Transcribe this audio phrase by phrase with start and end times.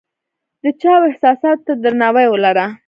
[0.63, 2.65] د چا و احساساتو ته درناوی ولره!